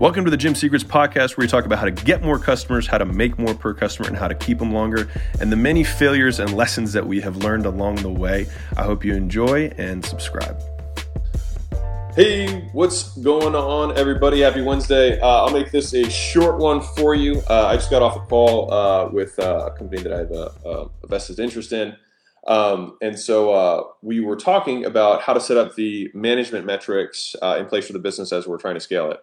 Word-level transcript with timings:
Welcome 0.00 0.24
to 0.24 0.30
the 0.30 0.38
Gym 0.38 0.54
Secrets 0.54 0.82
Podcast, 0.82 1.36
where 1.36 1.44
we 1.44 1.46
talk 1.46 1.66
about 1.66 1.78
how 1.78 1.84
to 1.84 1.90
get 1.90 2.22
more 2.22 2.38
customers, 2.38 2.86
how 2.86 2.96
to 2.96 3.04
make 3.04 3.38
more 3.38 3.52
per 3.52 3.74
customer, 3.74 4.08
and 4.08 4.16
how 4.16 4.28
to 4.28 4.34
keep 4.34 4.58
them 4.58 4.72
longer, 4.72 5.10
and 5.42 5.52
the 5.52 5.56
many 5.56 5.84
failures 5.84 6.40
and 6.40 6.54
lessons 6.54 6.94
that 6.94 7.06
we 7.06 7.20
have 7.20 7.36
learned 7.36 7.66
along 7.66 7.96
the 7.96 8.08
way. 8.08 8.46
I 8.78 8.82
hope 8.82 9.04
you 9.04 9.14
enjoy 9.14 9.70
and 9.76 10.02
subscribe. 10.02 10.58
Hey, 12.16 12.66
what's 12.72 13.14
going 13.18 13.54
on, 13.54 13.94
everybody? 13.98 14.40
Happy 14.40 14.62
Wednesday. 14.62 15.20
Uh, 15.20 15.44
I'll 15.44 15.52
make 15.52 15.70
this 15.70 15.92
a 15.92 16.08
short 16.08 16.56
one 16.56 16.80
for 16.80 17.14
you. 17.14 17.42
Uh, 17.50 17.66
I 17.66 17.76
just 17.76 17.90
got 17.90 18.00
off 18.00 18.16
a 18.16 18.20
call 18.20 18.72
uh, 18.72 19.10
with 19.12 19.38
uh, 19.38 19.66
a 19.66 19.76
company 19.76 20.00
that 20.00 20.14
I 20.14 20.18
have 20.20 20.30
a, 20.30 20.88
a 21.04 21.06
vested 21.08 21.38
interest 21.38 21.74
in. 21.74 21.94
Um, 22.46 22.96
and 23.02 23.18
so 23.18 23.52
uh, 23.52 23.82
we 24.00 24.20
were 24.20 24.36
talking 24.36 24.86
about 24.86 25.20
how 25.20 25.34
to 25.34 25.40
set 25.40 25.58
up 25.58 25.74
the 25.74 26.10
management 26.14 26.64
metrics 26.64 27.36
uh, 27.42 27.58
in 27.60 27.66
place 27.66 27.86
for 27.86 27.92
the 27.92 27.98
business 27.98 28.32
as 28.32 28.46
we're 28.46 28.56
trying 28.56 28.76
to 28.76 28.80
scale 28.80 29.10
it. 29.10 29.22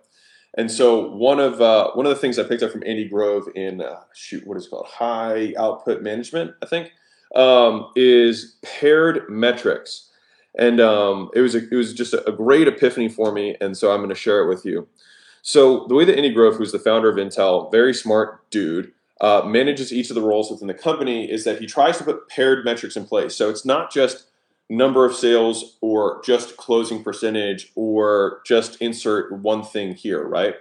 And 0.55 0.71
so 0.71 1.09
one 1.09 1.39
of 1.39 1.61
uh, 1.61 1.91
one 1.91 2.05
of 2.05 2.09
the 2.09 2.19
things 2.19 2.39
I 2.39 2.43
picked 2.43 2.63
up 2.63 2.71
from 2.71 2.83
Andy 2.85 3.07
Grove 3.07 3.47
in 3.55 3.81
uh, 3.81 4.01
shoot, 4.13 4.45
what 4.47 4.57
is 4.57 4.65
it 4.65 4.69
called? 4.69 4.87
High 4.87 5.53
output 5.57 6.01
management, 6.01 6.55
I 6.63 6.65
think, 6.65 6.91
um, 7.35 7.91
is 7.95 8.57
paired 8.63 9.29
metrics. 9.29 10.09
And 10.57 10.79
um, 10.81 11.29
it 11.35 11.41
was 11.41 11.53
a, 11.53 11.69
it 11.69 11.75
was 11.75 11.93
just 11.93 12.13
a, 12.13 12.31
great 12.31 12.67
epiphany 12.67 13.09
for 13.09 13.31
me, 13.31 13.55
and 13.61 13.77
so 13.77 13.91
I'm 13.91 13.99
going 13.99 14.09
to 14.09 14.15
share 14.15 14.41
it 14.41 14.47
with 14.47 14.65
you. 14.65 14.87
So 15.43 15.85
the 15.87 15.93
way 15.93 16.03
that 16.03 16.15
Andy 16.15 16.33
Grove, 16.33 16.55
who's 16.55 16.71
the 16.71 16.79
founder 16.79 17.09
of 17.09 17.17
Intel, 17.17 17.71
very 17.71 17.93
smart 17.93 18.49
dude, 18.49 18.91
uh, 19.21 19.43
manages 19.45 19.93
each 19.93 20.09
of 20.09 20.15
the 20.15 20.21
roles 20.21 20.49
within 20.49 20.67
the 20.67 20.73
company 20.73 21.29
is 21.31 21.43
that 21.43 21.59
he 21.59 21.67
tries 21.67 21.97
to 21.99 22.03
put 22.03 22.27
paired 22.27 22.65
metrics 22.65 22.95
in 22.95 23.05
place. 23.05 23.35
So 23.35 23.49
it's 23.49 23.65
not 23.65 23.91
just 23.91 24.25
number 24.69 25.05
of 25.05 25.15
sales 25.15 25.77
or 25.81 26.21
just 26.25 26.57
closing 26.57 27.03
percentage 27.03 27.71
or 27.75 28.41
just 28.45 28.81
insert 28.81 29.31
one 29.31 29.63
thing 29.63 29.95
here, 29.95 30.27
right? 30.27 30.55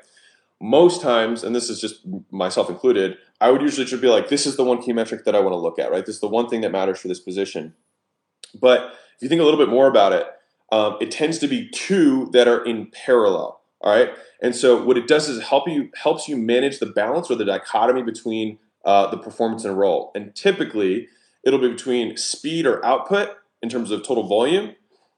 Most 0.61 1.03
times, 1.03 1.43
and 1.43 1.55
this 1.55 1.69
is 1.69 1.81
just 1.81 2.01
myself 2.31 2.71
included, 2.71 3.19
I 3.41 3.51
would 3.51 3.61
usually 3.61 3.87
just 3.87 4.01
be 4.01 4.09
like, 4.09 4.29
this 4.29 4.47
is 4.47 4.57
the 4.57 4.65
one 4.65 4.81
key 4.81 4.93
metric 4.93 5.25
that 5.25 5.35
I 5.35 5.41
want 5.41 5.53
to 5.53 5.59
look 5.59 5.79
at, 5.79 5.91
right? 5.91 6.07
This 6.07 6.17
is 6.17 6.21
the 6.21 6.29
one 6.29 6.49
thing 6.49 6.63
that 6.63 6.73
matters 6.73 6.99
for 6.99 7.09
this 7.09 7.21
position. 7.21 7.75
But 8.59 8.95
if 9.17 9.23
you 9.23 9.29
think 9.29 9.41
a 9.41 9.45
little 9.45 9.61
bit 9.61 9.69
more 9.69 9.89
about 9.89 10.13
it, 10.13 10.27
um, 10.73 10.97
it 11.01 11.11
tends 11.11 11.39
to 11.39 11.49
be 11.49 11.69
two 11.69 12.31
that 12.33 12.49
are 12.49 12.65
in 12.65 12.87
parallel, 12.87 13.61
all 13.81 13.93
right? 13.93 14.11
And 14.43 14.55
so 14.55 14.83
what 14.83 14.97
it 14.97 15.07
does 15.07 15.29
is 15.29 15.43
help 15.43 15.69
you 15.69 15.91
helps 15.95 16.29
you 16.29 16.37
manage 16.37 16.79
the 16.79 16.87
balance 16.87 17.31
or 17.31 17.37
the 17.37 17.45
dichotomy 17.45 18.03
between 18.03 18.59
uh, 18.85 19.09
the 19.09 19.17
performance 19.17 19.65
and 19.65 19.79
role. 19.79 20.11
And 20.15 20.35
typically, 20.35 21.09
it'll 21.45 21.61
be 21.61 21.69
between 21.69 22.17
speed 22.17 22.67
or 22.67 22.85
output 22.85 23.37
in 23.63 23.69
terms 23.69 23.91
of 23.91 24.03
total 24.03 24.27
volume 24.27 24.75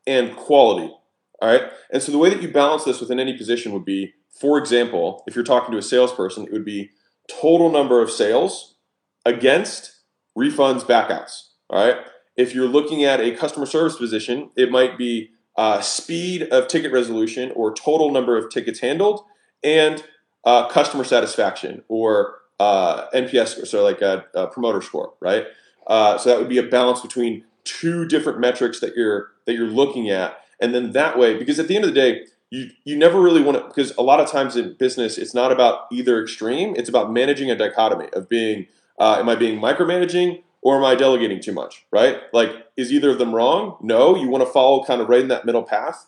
and 0.06 0.36
quality. 0.36 0.92
All 1.40 1.48
right. 1.48 1.70
And 1.92 2.02
so 2.02 2.12
the 2.12 2.18
way 2.18 2.30
that 2.30 2.42
you 2.42 2.48
balance 2.48 2.84
this 2.84 3.00
within 3.00 3.20
any 3.20 3.36
position 3.36 3.72
would 3.72 3.84
be, 3.84 4.12
for 4.40 4.58
example, 4.58 5.22
if 5.26 5.34
you're 5.34 5.44
talking 5.44 5.72
to 5.72 5.78
a 5.78 5.82
salesperson, 5.82 6.44
it 6.44 6.52
would 6.52 6.64
be 6.64 6.90
total 7.28 7.70
number 7.70 8.02
of 8.02 8.10
sales 8.10 8.76
against 9.24 9.92
refunds, 10.36 10.82
backouts. 10.82 11.48
All 11.70 11.84
right. 11.84 11.98
If 12.36 12.54
you're 12.54 12.68
looking 12.68 13.04
at 13.04 13.20
a 13.20 13.32
customer 13.32 13.66
service 13.66 13.96
position, 13.96 14.50
it 14.56 14.70
might 14.70 14.96
be 14.96 15.30
uh, 15.56 15.80
speed 15.80 16.44
of 16.44 16.68
ticket 16.68 16.92
resolution 16.92 17.52
or 17.54 17.74
total 17.74 18.12
number 18.12 18.38
of 18.38 18.50
tickets 18.50 18.80
handled 18.80 19.24
and 19.62 20.04
uh, 20.44 20.68
customer 20.68 21.02
satisfaction 21.02 21.82
or 21.88 22.36
uh, 22.60 23.08
NPS, 23.10 23.66
so 23.66 23.82
like 23.82 24.00
a, 24.00 24.24
a 24.34 24.46
promoter 24.46 24.80
score, 24.80 25.14
right? 25.20 25.46
Uh, 25.86 26.16
so 26.18 26.30
that 26.30 26.38
would 26.38 26.48
be 26.48 26.58
a 26.58 26.62
balance 26.62 27.00
between 27.00 27.44
two 27.68 28.06
different 28.06 28.40
metrics 28.40 28.80
that 28.80 28.96
you're 28.96 29.28
that 29.44 29.54
you're 29.54 29.66
looking 29.66 30.08
at, 30.08 30.40
and 30.58 30.74
then 30.74 30.92
that 30.92 31.18
way, 31.18 31.36
because 31.36 31.58
at 31.58 31.68
the 31.68 31.76
end 31.76 31.84
of 31.84 31.94
the 31.94 32.00
day, 32.00 32.24
you 32.50 32.70
you 32.84 32.96
never 32.96 33.20
really 33.20 33.42
want 33.42 33.58
to 33.58 33.64
because 33.64 33.94
a 33.96 34.02
lot 34.02 34.20
of 34.20 34.30
times 34.30 34.56
in 34.56 34.74
business, 34.74 35.18
it's 35.18 35.34
not 35.34 35.52
about 35.52 35.86
either 35.92 36.22
extreme. 36.22 36.74
It's 36.76 36.88
about 36.88 37.12
managing 37.12 37.50
a 37.50 37.56
dichotomy 37.56 38.08
of 38.14 38.28
being, 38.28 38.66
uh, 38.98 39.16
am 39.18 39.28
I 39.28 39.36
being 39.36 39.60
micromanaging 39.60 40.42
or 40.62 40.78
am 40.78 40.84
I 40.84 40.94
delegating 40.94 41.40
too 41.40 41.52
much? 41.52 41.84
Right? 41.92 42.20
Like, 42.32 42.50
is 42.76 42.90
either 42.90 43.10
of 43.10 43.18
them 43.18 43.34
wrong? 43.34 43.76
No. 43.82 44.16
You 44.16 44.28
want 44.28 44.44
to 44.44 44.50
follow 44.50 44.82
kind 44.84 45.02
of 45.02 45.08
right 45.08 45.20
in 45.20 45.28
that 45.28 45.44
middle 45.44 45.62
path. 45.62 46.06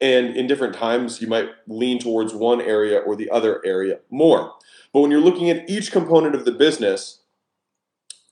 And 0.00 0.36
in 0.36 0.46
different 0.46 0.74
times, 0.74 1.22
you 1.22 1.28
might 1.28 1.48
lean 1.66 1.98
towards 1.98 2.34
one 2.34 2.60
area 2.60 2.98
or 2.98 3.16
the 3.16 3.30
other 3.30 3.64
area 3.64 4.00
more. 4.10 4.52
But 4.92 5.00
when 5.00 5.10
you're 5.10 5.20
looking 5.20 5.48
at 5.48 5.70
each 5.70 5.90
component 5.90 6.34
of 6.34 6.44
the 6.44 6.52
business, 6.52 7.20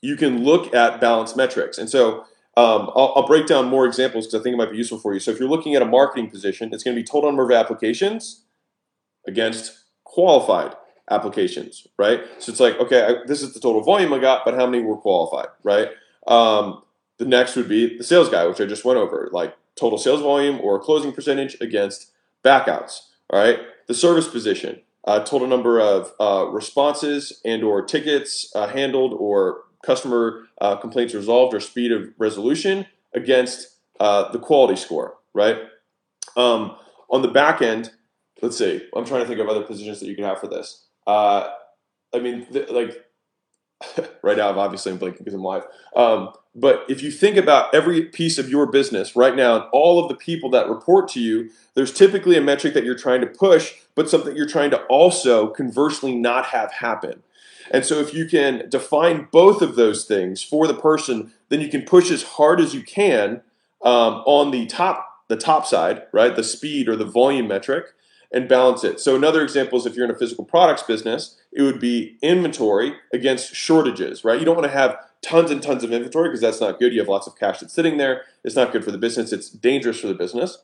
you 0.01 0.15
can 0.15 0.43
look 0.43 0.75
at 0.75 1.01
balance 1.01 1.35
metrics. 1.35 1.79
And 1.79 1.89
so 1.89 2.25
um, 2.57 2.89
I'll, 2.95 3.13
I'll, 3.17 3.27
break 3.27 3.47
down 3.47 3.67
more 3.67 3.85
examples 3.85 4.25
because 4.25 4.39
I 4.39 4.43
think 4.43 4.53
it 4.53 4.57
might 4.57 4.71
be 4.71 4.77
useful 4.77 4.97
for 4.97 5.13
you. 5.13 5.19
So 5.19 5.31
if 5.31 5.39
you're 5.39 5.49
looking 5.49 5.75
at 5.75 5.81
a 5.81 5.85
marketing 5.85 6.29
position, 6.29 6.73
it's 6.73 6.83
going 6.83 6.95
to 6.95 7.01
be 7.01 7.05
total 7.05 7.29
number 7.29 7.43
of 7.43 7.51
applications 7.51 8.45
against 9.27 9.77
qualified 10.05 10.73
applications, 11.11 11.85
right? 11.97 12.21
So 12.39 12.51
it's 12.51 12.61
like, 12.61 12.79
okay, 12.79 13.03
I, 13.03 13.25
this 13.27 13.41
is 13.41 13.53
the 13.53 13.59
total 13.59 13.81
volume 13.81 14.13
I 14.13 14.19
got, 14.19 14.45
but 14.45 14.53
how 14.53 14.65
many 14.65 14.81
were 14.81 14.95
qualified, 14.95 15.49
right? 15.63 15.89
Um, 16.27 16.81
the 17.17 17.25
next 17.25 17.55
would 17.55 17.67
be 17.67 17.97
the 17.97 18.03
sales 18.03 18.29
guy, 18.29 18.45
which 18.47 18.61
I 18.61 18.65
just 18.65 18.85
went 18.85 18.99
over, 18.99 19.29
like 19.31 19.55
total 19.75 19.97
sales 19.97 20.21
volume 20.21 20.59
or 20.61 20.79
closing 20.79 21.11
percentage 21.11 21.57
against 21.59 22.11
backouts, 22.43 23.01
all 23.29 23.39
right? 23.39 23.59
The 23.87 23.93
service 23.93 24.27
position, 24.27 24.81
uh, 25.05 25.19
total 25.19 25.47
number 25.47 25.79
of 25.79 26.13
uh, 26.19 26.45
responses 26.49 27.41
and 27.43 27.63
or 27.63 27.83
tickets 27.83 28.51
uh, 28.55 28.67
handled 28.67 29.13
or 29.13 29.64
customer 29.85 30.47
uh, 30.59 30.75
complaints 30.77 31.13
resolved 31.13 31.53
or 31.53 31.59
speed 31.59 31.91
of 31.91 32.09
resolution 32.17 32.85
against 33.13 33.77
uh, 33.99 34.31
the 34.31 34.39
quality 34.39 34.75
score, 34.75 35.15
right? 35.33 35.57
Um, 36.35 36.75
on 37.09 37.21
the 37.21 37.27
back 37.27 37.61
end, 37.61 37.91
let's 38.41 38.57
see. 38.57 38.81
I'm 38.95 39.05
trying 39.05 39.21
to 39.21 39.27
think 39.27 39.39
of 39.39 39.47
other 39.47 39.63
positions 39.63 39.99
that 39.99 40.07
you 40.07 40.15
can 40.15 40.25
have 40.25 40.39
for 40.39 40.47
this. 40.47 40.85
Uh, 41.05 41.49
I 42.13 42.19
mean, 42.19 42.45
th- 42.45 42.69
like 42.69 43.05
right 44.25 44.37
now, 44.37 44.57
obviously 44.59 44.91
I'm 44.91 44.97
blinking 44.97 45.23
because 45.23 45.35
I'm 45.35 45.43
live. 45.43 45.63
Um, 45.95 46.33
but 46.55 46.85
if 46.89 47.03
you 47.03 47.11
think 47.11 47.37
about 47.37 47.73
every 47.75 48.03
piece 48.03 48.37
of 48.37 48.49
your 48.49 48.65
business 48.65 49.15
right 49.15 49.35
now, 49.35 49.55
and 49.55 49.65
all 49.71 50.01
of 50.01 50.09
the 50.09 50.15
people 50.15 50.49
that 50.51 50.69
report 50.69 51.07
to 51.09 51.19
you, 51.19 51.49
there's 51.75 51.93
typically 51.93 52.37
a 52.37 52.41
metric 52.41 52.73
that 52.73 52.83
you're 52.83 52.97
trying 52.97 53.21
to 53.21 53.27
push, 53.27 53.75
but 53.93 54.09
something 54.09 54.35
you're 54.35 54.47
trying 54.47 54.71
to 54.71 54.81
also 54.85 55.47
conversely 55.47 56.15
not 56.15 56.47
have 56.47 56.71
happen. 56.71 57.23
And 57.71 57.85
so 57.85 57.99
if 57.99 58.13
you 58.13 58.25
can 58.25 58.69
define 58.69 59.27
both 59.31 59.61
of 59.61 59.75
those 59.75 60.05
things 60.05 60.41
for 60.43 60.67
the 60.67 60.73
person, 60.73 61.33
then 61.49 61.61
you 61.61 61.69
can 61.69 61.83
push 61.83 62.11
as 62.11 62.23
hard 62.23 62.59
as 62.59 62.73
you 62.73 62.81
can 62.81 63.41
um, 63.83 64.23
on 64.25 64.51
the 64.51 64.65
top 64.65 65.11
the 65.27 65.35
top 65.35 65.65
side, 65.65 66.03
right? 66.11 66.35
The 66.35 66.43
speed 66.43 66.87
or 66.87 66.95
the 66.95 67.03
volume 67.03 67.47
metric 67.47 67.94
and 68.31 68.47
balance 68.49 68.83
it. 68.83 68.99
So 68.99 69.15
another 69.15 69.41
example 69.41 69.77
is 69.77 69.85
if 69.85 69.95
you're 69.95 70.05
in 70.05 70.11
a 70.11 70.17
physical 70.17 70.45
products 70.45 70.83
business, 70.83 71.37
it 71.51 71.61
would 71.61 71.79
be 71.79 72.17
inventory 72.21 72.95
against 73.13 73.55
shortages, 73.55 74.23
right? 74.23 74.39
You 74.39 74.45
don't 74.45 74.55
want 74.55 74.67
to 74.67 74.77
have 74.77 74.97
tons 75.21 75.51
and 75.51 75.61
tons 75.61 75.83
of 75.83 75.91
inventory 75.91 76.29
because 76.29 76.41
that's 76.41 76.61
not 76.61 76.79
good. 76.79 76.93
You 76.93 76.99
have 76.99 77.09
lots 77.09 77.27
of 77.27 77.37
cash 77.37 77.59
that's 77.59 77.73
sitting 77.73 77.97
there. 77.97 78.23
It's 78.43 78.55
not 78.55 78.71
good 78.71 78.83
for 78.83 78.91
the 78.91 78.97
business. 78.97 79.31
It's 79.31 79.49
dangerous 79.49 79.99
for 79.99 80.07
the 80.07 80.13
business. 80.13 80.57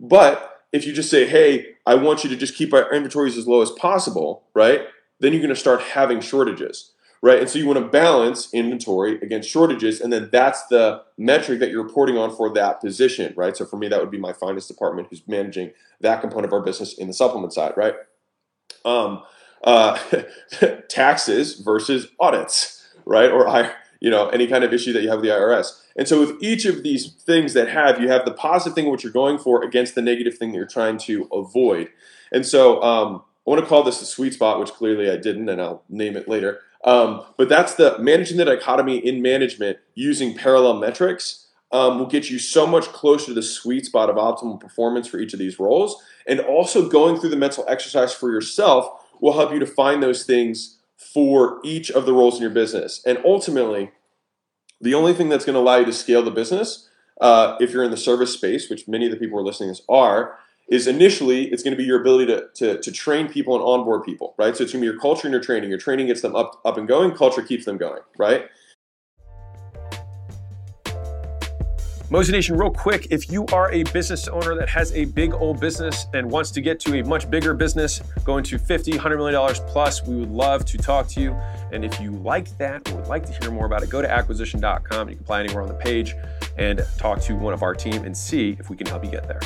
But 0.00 0.62
if 0.72 0.86
you 0.86 0.92
just 0.92 1.10
say, 1.10 1.26
hey, 1.26 1.76
I 1.86 1.94
want 1.94 2.24
you 2.24 2.30
to 2.30 2.36
just 2.36 2.54
keep 2.54 2.72
our 2.72 2.92
inventories 2.92 3.36
as 3.36 3.46
low 3.46 3.62
as 3.62 3.70
possible, 3.70 4.44
right? 4.54 4.86
then 5.20 5.32
you're 5.32 5.42
going 5.42 5.54
to 5.54 5.56
start 5.56 5.80
having 5.80 6.20
shortages, 6.20 6.92
right? 7.22 7.40
And 7.40 7.48
so 7.48 7.58
you 7.58 7.66
want 7.66 7.78
to 7.78 7.84
balance 7.86 8.52
inventory 8.52 9.18
against 9.20 9.48
shortages, 9.48 10.00
and 10.00 10.12
then 10.12 10.28
that's 10.30 10.66
the 10.66 11.02
metric 11.16 11.60
that 11.60 11.70
you're 11.70 11.82
reporting 11.82 12.16
on 12.16 12.34
for 12.34 12.52
that 12.54 12.80
position, 12.80 13.34
right? 13.36 13.56
So 13.56 13.64
for 13.64 13.76
me, 13.76 13.88
that 13.88 14.00
would 14.00 14.10
be 14.10 14.18
my 14.18 14.32
finance 14.32 14.66
department 14.66 15.08
who's 15.10 15.26
managing 15.26 15.72
that 16.00 16.20
component 16.20 16.46
of 16.46 16.52
our 16.52 16.62
business 16.62 16.94
in 16.94 17.08
the 17.08 17.12
supplement 17.12 17.52
side, 17.52 17.72
right? 17.76 17.94
Um, 18.84 19.22
uh, 19.64 19.98
taxes 20.88 21.60
versus 21.60 22.08
audits, 22.20 22.86
right? 23.04 23.30
Or 23.30 23.48
I, 23.48 23.72
you 24.00 24.10
know, 24.10 24.28
any 24.28 24.46
kind 24.46 24.64
of 24.64 24.72
issue 24.72 24.92
that 24.92 25.02
you 25.02 25.08
have 25.08 25.20
with 25.20 25.28
the 25.28 25.34
IRS. 25.34 25.80
And 25.96 26.06
so 26.06 26.20
with 26.20 26.40
each 26.40 26.64
of 26.64 26.84
these 26.84 27.12
things 27.12 27.54
that 27.54 27.68
have, 27.68 28.00
you 28.00 28.08
have 28.08 28.24
the 28.24 28.32
positive 28.32 28.74
thing 28.74 28.88
which 28.88 29.02
you're 29.02 29.12
going 29.12 29.38
for 29.38 29.64
against 29.64 29.96
the 29.96 30.02
negative 30.02 30.38
thing 30.38 30.52
that 30.52 30.56
you're 30.56 30.66
trying 30.66 30.98
to 30.98 31.28
avoid. 31.32 31.88
And 32.30 32.46
so 32.46 32.80
um, 32.82 33.22
I 33.46 33.50
want 33.50 33.62
to 33.62 33.66
call 33.66 33.82
this 33.82 33.98
the 33.98 34.06
sweet 34.06 34.34
spot, 34.34 34.60
which 34.60 34.70
clearly 34.70 35.10
I 35.10 35.16
didn't, 35.16 35.48
and 35.48 35.60
I'll 35.60 35.82
name 35.88 36.16
it 36.16 36.28
later. 36.28 36.60
Um, 36.84 37.24
but 37.36 37.48
that's 37.48 37.74
the 37.74 37.98
managing 37.98 38.36
the 38.36 38.44
dichotomy 38.44 38.98
in 38.98 39.20
management 39.20 39.78
using 39.94 40.34
parallel 40.34 40.74
metrics 40.74 41.46
um, 41.72 41.98
will 41.98 42.06
get 42.06 42.30
you 42.30 42.38
so 42.38 42.66
much 42.66 42.84
closer 42.86 43.26
to 43.26 43.34
the 43.34 43.42
sweet 43.42 43.86
spot 43.86 44.08
of 44.08 44.16
optimal 44.16 44.58
performance 44.58 45.06
for 45.06 45.18
each 45.18 45.32
of 45.32 45.38
these 45.38 45.58
roles. 45.58 46.02
And 46.26 46.40
also 46.40 46.88
going 46.88 47.18
through 47.18 47.30
the 47.30 47.36
mental 47.36 47.64
exercise 47.68 48.12
for 48.12 48.30
yourself 48.30 48.88
will 49.20 49.34
help 49.34 49.52
you 49.52 49.58
to 49.58 49.66
find 49.66 50.02
those 50.02 50.24
things 50.24 50.78
for 50.96 51.60
each 51.64 51.90
of 51.90 52.06
the 52.06 52.12
roles 52.12 52.36
in 52.36 52.42
your 52.42 52.50
business. 52.50 53.02
And 53.06 53.18
ultimately, 53.24 53.90
the 54.80 54.94
only 54.94 55.12
thing 55.12 55.28
that's 55.28 55.44
going 55.44 55.54
to 55.54 55.60
allow 55.60 55.76
you 55.76 55.86
to 55.86 55.92
scale 55.92 56.22
the 56.22 56.30
business, 56.30 56.88
uh, 57.20 57.56
if 57.60 57.72
you're 57.72 57.84
in 57.84 57.90
the 57.90 57.96
service 57.96 58.32
space, 58.32 58.70
which 58.70 58.86
many 58.88 59.06
of 59.06 59.10
the 59.10 59.16
people 59.16 59.36
who 59.36 59.42
are 59.42 59.46
listening 59.46 59.68
to 59.68 59.80
this 59.80 59.86
are, 59.88 60.38
is 60.68 60.86
initially 60.86 61.44
it's 61.46 61.62
going 61.62 61.72
to 61.72 61.78
be 61.78 61.84
your 61.84 62.00
ability 62.00 62.26
to, 62.26 62.48
to, 62.54 62.80
to 62.80 62.92
train 62.92 63.28
people 63.28 63.54
and 63.54 63.64
onboard 63.64 64.04
people, 64.04 64.34
right? 64.38 64.54
So 64.56 64.64
it's 64.64 64.72
going 64.72 64.82
to 64.82 64.88
be 64.88 64.92
your 64.92 65.00
culture 65.00 65.26
and 65.26 65.32
your 65.32 65.42
training. 65.42 65.70
Your 65.70 65.78
training 65.78 66.08
gets 66.08 66.20
them 66.20 66.36
up, 66.36 66.60
up 66.64 66.76
and 66.76 66.86
going, 66.86 67.12
culture 67.12 67.42
keeps 67.42 67.64
them 67.64 67.78
going, 67.78 68.02
right? 68.18 68.46
Mozination, 72.10 72.56
real 72.56 72.70
quick, 72.70 73.08
if 73.10 73.30
you 73.30 73.44
are 73.52 73.70
a 73.70 73.82
business 73.84 74.28
owner 74.28 74.54
that 74.54 74.66
has 74.70 74.92
a 74.92 75.04
big 75.04 75.34
old 75.34 75.60
business 75.60 76.06
and 76.14 76.30
wants 76.30 76.50
to 76.52 76.62
get 76.62 76.80
to 76.80 76.98
a 76.98 77.04
much 77.04 77.30
bigger 77.30 77.52
business, 77.52 78.00
going 78.24 78.42
to 78.44 78.58
50, 78.58 78.92
100 78.92 79.16
million 79.18 79.34
dollars 79.34 79.60
plus, 79.66 80.02
we 80.06 80.16
would 80.16 80.30
love 80.30 80.64
to 80.64 80.78
talk 80.78 81.06
to 81.08 81.20
you. 81.20 81.32
And 81.70 81.84
if 81.84 82.00
you 82.00 82.12
like 82.12 82.56
that 82.56 82.90
or 82.90 82.96
would 82.96 83.08
like 83.08 83.26
to 83.26 83.32
hear 83.32 83.50
more 83.50 83.66
about 83.66 83.82
it, 83.82 83.90
go 83.90 84.00
to 84.00 84.10
acquisition.com. 84.10 85.10
You 85.10 85.16
can 85.16 85.24
apply 85.24 85.40
anywhere 85.40 85.60
on 85.60 85.68
the 85.68 85.74
page 85.74 86.14
and 86.56 86.82
talk 86.96 87.20
to 87.22 87.34
one 87.34 87.52
of 87.52 87.62
our 87.62 87.74
team 87.74 88.04
and 88.04 88.16
see 88.16 88.56
if 88.58 88.70
we 88.70 88.76
can 88.76 88.86
help 88.86 89.04
you 89.04 89.10
get 89.10 89.28
there. 89.28 89.40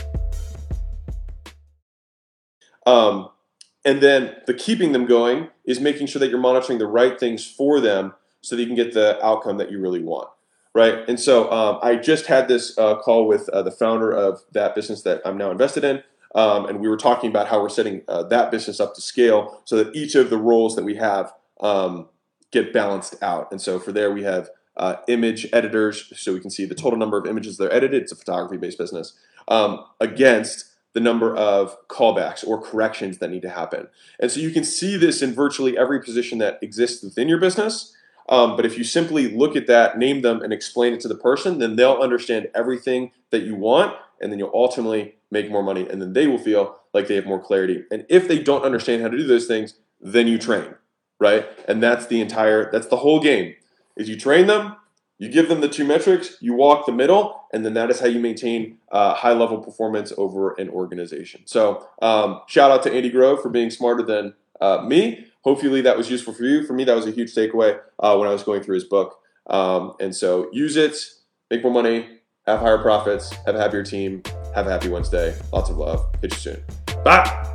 Um, 2.86 3.30
and 3.84 4.00
then 4.00 4.36
the 4.46 4.54
keeping 4.54 4.92
them 4.92 5.06
going 5.06 5.48
is 5.64 5.80
making 5.80 6.06
sure 6.06 6.20
that 6.20 6.30
you're 6.30 6.38
monitoring 6.40 6.78
the 6.78 6.86
right 6.86 7.18
things 7.18 7.44
for 7.44 7.80
them 7.80 8.14
so 8.40 8.56
that 8.56 8.62
you 8.62 8.66
can 8.66 8.76
get 8.76 8.94
the 8.94 9.24
outcome 9.24 9.58
that 9.58 9.70
you 9.70 9.80
really 9.80 10.02
want 10.02 10.28
right? 10.74 11.06
And 11.08 11.18
so 11.20 11.50
um, 11.50 11.78
I 11.82 11.96
just 11.96 12.26
had 12.26 12.48
this 12.48 12.76
uh, 12.78 12.96
call 12.96 13.26
with 13.26 13.48
uh, 13.50 13.62
the 13.62 13.70
founder 13.70 14.10
of 14.10 14.40
that 14.52 14.74
business 14.74 15.02
that 15.02 15.20
I'm 15.24 15.36
now 15.36 15.50
invested 15.50 15.84
in. 15.84 16.02
Um, 16.34 16.66
and 16.66 16.80
we 16.80 16.88
were 16.88 16.96
talking 16.96 17.28
about 17.28 17.48
how 17.48 17.60
we're 17.60 17.68
setting 17.68 18.02
uh, 18.08 18.22
that 18.24 18.50
business 18.50 18.80
up 18.80 18.94
to 18.94 19.02
scale 19.02 19.60
so 19.64 19.76
that 19.76 19.94
each 19.94 20.14
of 20.14 20.30
the 20.30 20.38
roles 20.38 20.76
that 20.76 20.84
we 20.84 20.96
have 20.96 21.32
um, 21.60 22.08
get 22.50 22.72
balanced 22.72 23.22
out. 23.22 23.52
And 23.52 23.60
so 23.60 23.78
for 23.78 23.92
there, 23.92 24.10
we 24.10 24.22
have 24.22 24.48
uh, 24.78 24.96
image 25.08 25.46
editors, 25.52 26.10
so 26.16 26.32
we 26.32 26.40
can 26.40 26.50
see 26.50 26.64
the 26.64 26.74
total 26.74 26.98
number 26.98 27.18
of 27.18 27.26
images 27.26 27.58
that 27.58 27.66
are 27.66 27.74
edited. 27.74 28.02
It's 28.02 28.12
a 28.12 28.16
photography 28.16 28.56
based 28.56 28.78
business 28.78 29.12
um, 29.48 29.84
against 30.00 30.71
the 30.92 31.00
number 31.00 31.34
of 31.34 31.76
callbacks 31.88 32.46
or 32.46 32.60
corrections 32.60 33.18
that 33.18 33.30
need 33.30 33.42
to 33.42 33.50
happen. 33.50 33.88
And 34.20 34.30
so 34.30 34.40
you 34.40 34.50
can 34.50 34.64
see 34.64 34.96
this 34.96 35.22
in 35.22 35.32
virtually 35.32 35.76
every 35.78 36.02
position 36.02 36.38
that 36.38 36.58
exists 36.62 37.02
within 37.02 37.28
your 37.28 37.38
business. 37.38 37.94
Um, 38.28 38.56
but 38.56 38.64
if 38.64 38.78
you 38.78 38.84
simply 38.84 39.28
look 39.28 39.56
at 39.56 39.66
that, 39.66 39.98
name 39.98 40.22
them, 40.22 40.42
and 40.42 40.52
explain 40.52 40.92
it 40.92 41.00
to 41.00 41.08
the 41.08 41.14
person, 41.14 41.58
then 41.58 41.76
they'll 41.76 41.96
understand 41.96 42.48
everything 42.54 43.10
that 43.30 43.42
you 43.42 43.54
want, 43.54 43.96
and 44.20 44.30
then 44.30 44.38
you'll 44.38 44.52
ultimately 44.54 45.16
make 45.30 45.50
more 45.50 45.62
money, 45.62 45.88
and 45.88 46.00
then 46.00 46.12
they 46.12 46.26
will 46.26 46.38
feel 46.38 46.76
like 46.94 47.08
they 47.08 47.16
have 47.16 47.26
more 47.26 47.42
clarity. 47.42 47.84
And 47.90 48.06
if 48.08 48.28
they 48.28 48.38
don't 48.38 48.62
understand 48.62 49.02
how 49.02 49.08
to 49.08 49.16
do 49.16 49.26
those 49.26 49.46
things, 49.46 49.74
then 50.00 50.28
you 50.28 50.38
train, 50.38 50.74
right? 51.18 51.46
And 51.66 51.82
that's 51.82 52.06
the 52.06 52.20
entire, 52.20 52.70
that's 52.70 52.86
the 52.86 52.98
whole 52.98 53.20
game. 53.20 53.54
Is 53.96 54.08
you 54.08 54.16
train 54.16 54.46
them, 54.46 54.76
you 55.22 55.28
give 55.28 55.48
them 55.48 55.60
the 55.60 55.68
two 55.68 55.84
metrics, 55.84 56.36
you 56.40 56.54
walk 56.54 56.86
the 56.86 56.92
middle, 56.92 57.44
and 57.52 57.64
then 57.64 57.74
that 57.74 57.90
is 57.90 58.00
how 58.00 58.06
you 58.06 58.18
maintain 58.18 58.78
uh, 58.90 59.14
high 59.14 59.32
level 59.32 59.58
performance 59.58 60.12
over 60.16 60.54
an 60.54 60.68
organization. 60.70 61.42
So, 61.44 61.86
um, 62.00 62.40
shout 62.46 62.70
out 62.70 62.82
to 62.84 62.92
Andy 62.92 63.10
Grove 63.10 63.40
for 63.42 63.48
being 63.48 63.70
smarter 63.70 64.02
than 64.02 64.34
uh, 64.60 64.82
me 64.86 65.26
hopefully 65.42 65.82
that 65.82 65.96
was 65.96 66.10
useful 66.10 66.32
for 66.32 66.44
you. 66.44 66.64
For 66.64 66.72
me, 66.72 66.84
that 66.84 66.96
was 66.96 67.06
a 67.06 67.10
huge 67.10 67.34
takeaway 67.34 67.78
uh, 67.98 68.16
when 68.16 68.28
I 68.28 68.32
was 68.32 68.42
going 68.42 68.62
through 68.62 68.76
his 68.76 68.84
book. 68.84 69.18
Um, 69.48 69.94
and 70.00 70.14
so 70.14 70.48
use 70.52 70.76
it, 70.76 70.96
make 71.50 71.62
more 71.62 71.72
money, 71.72 72.20
have 72.46 72.60
higher 72.60 72.78
profits, 72.78 73.32
have 73.44 73.54
a 73.54 73.58
happier 73.58 73.82
team, 73.82 74.22
have 74.54 74.66
a 74.66 74.70
happy 74.70 74.88
Wednesday. 74.88 75.36
Lots 75.52 75.70
of 75.70 75.76
love. 75.76 76.10
Catch 76.20 76.32
you 76.32 76.38
soon. 76.38 76.64
Bye. 77.04 77.51